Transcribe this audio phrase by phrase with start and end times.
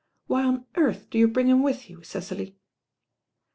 [0.25, 2.57] "Why on earth do you bring him with you, Cecily?"